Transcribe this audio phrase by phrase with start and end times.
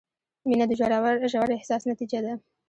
[0.47, 0.71] •مینه د
[1.31, 2.33] ژور احساس نتیجه ده.